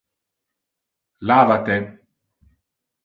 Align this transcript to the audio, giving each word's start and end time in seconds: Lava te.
Lava 1.31 1.57
te. 1.67 1.77